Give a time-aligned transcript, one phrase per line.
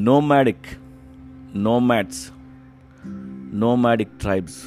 [0.00, 0.66] Nomadic
[1.56, 2.30] nomads
[3.54, 4.64] nomadic tribes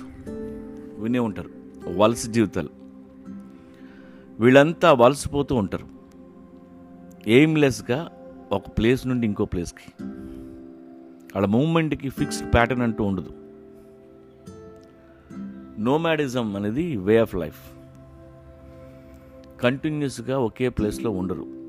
[0.98, 1.50] వినే ఉంటారు.
[1.98, 2.70] వలస జీవితాలు.
[4.40, 5.88] వీళ్ళంతా వలసపోతూ ఉంటారు.
[7.28, 8.12] ఎయిమ్లెస్గా
[8.52, 10.04] ఒక ప్లేస్ నుండి ఇంకో ప్లేస్కి.
[11.36, 13.32] వాళ్ళ మూమెంట్కి ఫిక్స్డ్ ప్యాటర్న్ అంటూ ఉండదు.
[15.80, 17.78] నోమాడిజం అనేది వే ఆఫ్ లైఫ్.
[19.62, 21.63] కంటిన్యూస్గా ఒకే ప్లేస్లో ఉండరు.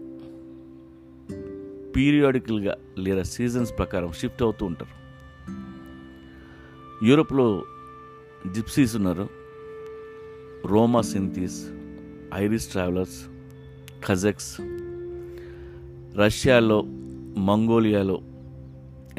[1.96, 5.04] పీరియాడికల్గా లేదా సీజన్స్ ప్రకారం షిఫ్ట్ అవుతూ ఉంటారు.
[7.04, 7.64] యూరోప్లో
[8.50, 9.28] జిప్సీస్ ఉన్నారు.
[10.66, 11.68] రోమా సింథీస్
[12.34, 13.26] ఐరిష్ ట్రావెలర్స్
[14.06, 14.60] కజక్స్
[16.18, 16.82] రష్యాలో
[17.36, 18.20] మంగోలియాలో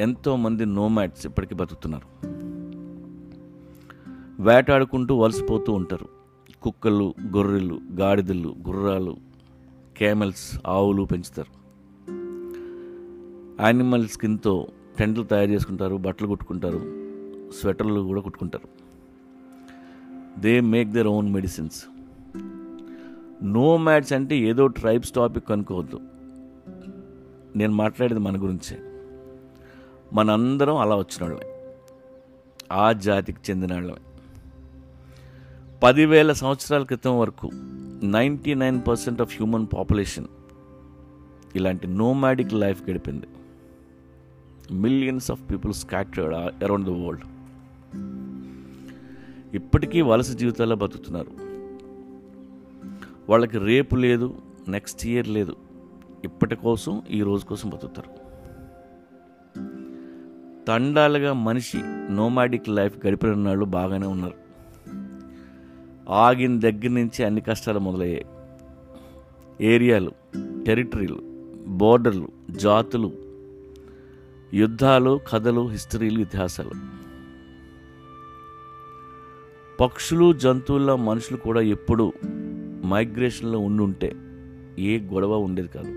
[0.00, 2.26] ఎంతోమంది నోమాట్స్ ఇప్పటికీ బతుకుతున్నారు.
[4.42, 6.08] వేటాడుకుంటూ వలసిపోతూ ఉంటారు.
[6.62, 9.16] కుక్కలు గొర్రెలు గాడిదలు గుర్రాలు
[9.96, 11.65] కేమెల్స్ ఆవులు పెంచుతారు.
[13.60, 14.66] యానిమల్ స్కిన్తో
[14.98, 16.78] టెంట్లు తయారు చేసుకుంటారు బట్టలు కుట్టుకుంటారు
[17.60, 18.68] స్వెటర్లు కూడా కుట్టుకుంటారు.
[20.40, 21.84] They make their own medicines
[23.76, 26.00] nomads అంటే ఏదో ట్రైబ్స్ టాపిక్ అనుకోవద్దు.
[27.56, 28.78] నేను మాట్లాడేది మన గురించే.
[30.12, 31.46] మనందరం అలా వచ్చిన వాళ్ళమే
[32.72, 34.00] ఆ జాతికి చెందిన వాళ్ళమే
[35.82, 37.50] పదివేల సంవత్సరాల క్రితం వరకు
[38.02, 40.26] ninety nine percent of human population
[41.56, 43.26] ఇలాంటి nomadic life గడిపింది.
[44.72, 47.22] Millions of people scattered around the world
[49.54, 51.46] ఇప్పటికీ వలస జీవితాల్లో బతుకుతున్నారు.
[53.30, 54.34] వాళ్ళకి రేపు లేదు
[54.68, 55.56] నెక్స్ట్ ఇయర్ లేదు.
[56.24, 58.26] ఇప్పటి కోసం ఈ రోజు కోసం బతుకుతారు.
[60.64, 61.78] తండాలుగా మనిషి
[62.12, 64.34] నోమాడిక్ లైఫ్ గడిపిన వాళ్ళు బాగానే ఉన్నారు.
[66.10, 68.26] ఆగిన దగ్గర నుంచి అన్ని కష్టాలు మొదలయ్యాయి.
[69.60, 70.12] ఏరియాలు
[70.66, 71.20] టెరిటరీలు
[71.68, 73.25] బోర్డర్లు జాతులు
[74.54, 76.70] యుద్ధాలు కథలు హిస్టరీలు ఇతిహాసాలు.
[79.80, 82.12] పక్షులు జంతువుల మనుషులు కూడా ఎప్పుడూ
[82.86, 84.16] మైగ్రేషన్లో ఉండుంటే
[84.78, 85.88] ఏ గొడవ ఉండేది కాదు.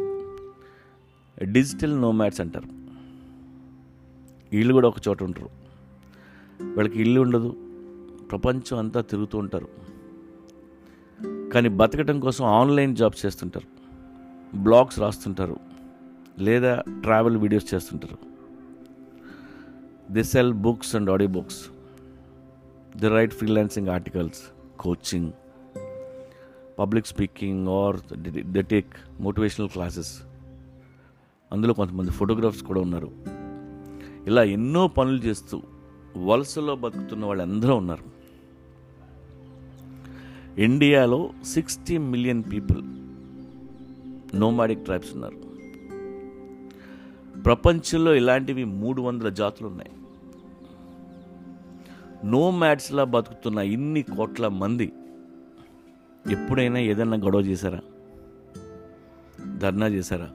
[1.51, 2.67] డిజిటల్ నోమాడ్స్ అంటారు.
[4.55, 5.49] వీళ్ళు కూడా ఒక చోట ఉంటారు.
[6.63, 7.55] వీళ్ళకి ఇల్లు ఉండదు.
[8.31, 9.67] ప్రపంచం అంతా తిరుగుతూ ఉంటారు.
[11.49, 13.75] కానీ బతకటం కోసం ఆన్లైన్ జాబ్స్ చేస్తుంటారు.
[14.57, 15.55] బ్లాగ్స్ రాస్తుంటారు.
[16.39, 18.17] లేదా ట్రావెల్ వీడియోస్ చేస్తుంటారు.
[20.11, 21.67] They sell books and audio books.
[22.97, 24.41] They write freelancing articles
[24.79, 25.31] coaching
[26.79, 27.97] public speaking or
[28.51, 30.21] they take motivational classes.
[31.51, 33.11] అందులో కొంతమంది ఫోటోగ్రాఫ్స్ కూడా ఉన్నారు.
[34.27, 35.61] ఇలా ఎన్నో పనులు చేస్తూ
[36.17, 38.14] వలసలో బతుకుతున్న వాళ్ళందరూ ఉన్నారు.
[40.57, 42.83] ఇండియాలో sixty million people
[44.39, 45.45] nomadic tribes ఉన్నారు.
[47.41, 49.91] ప్రపంచంలో ఇలాంటివి మూడు వందల జాతులు ఉన్నాయి.
[52.25, 54.91] నోమాడ్స్లా బతుకుతున్న ఇన్ని కోట్ల మంది
[56.31, 57.79] ఎప్పుడైనా ఏదైనా గొడవ చేశారా?
[59.57, 60.29] ధర్నా చేశారా?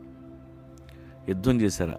[1.29, 1.99] యుద్ధం చేశారా?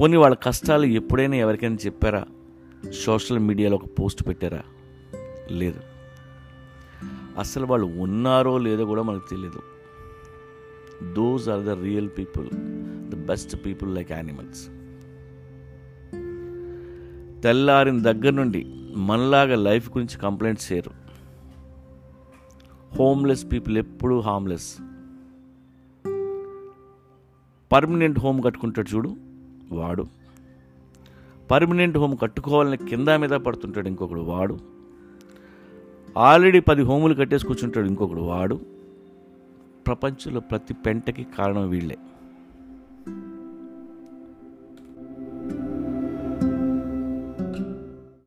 [0.00, 2.24] పోనీ వాళ్ళ కష్టాలు ఎప్పుడైనా ఎవరికైనా చెప్పారా?
[2.90, 4.62] సోషల్ మీడియాలో ఒక పోస్ట్ పెట్టారా?
[5.50, 5.80] లేదు.
[7.38, 9.62] అసలు వాళ్ళు ఉన్నారో లేదో కూడా మనకు తెలియదు
[11.14, 12.48] those are the real people
[13.10, 14.68] the best people like animals
[17.42, 20.90] తెల్లారిన దగ్గర నుండి మనలాగా లైఫ్ గురించి కంప్లైంట్స్ చేయరు.
[22.96, 24.76] హోమ్లెస్ పీపుల్ ఎప్పుడూ హామ్లెస్
[27.72, 29.16] పర్మనెంట్ హోమ్ కట్టుకుంటాడు చూడు
[29.72, 30.06] వాడు.
[31.50, 34.58] పర్మనెంట్ హోమ్ కట్టుకోవాలని కింద మీద పడుతుంటాడు ఇంకొకడు వాడు.
[36.16, 38.20] ఆల్రెడీ పది హోములు కట్టేసి కూర్చుంటాడు ఇంకొకడు.
[38.20, 38.60] వాడు
[39.86, 41.96] ప్రపంచంలో ప్రతి పెంటకి కారణం వీళ్ళే.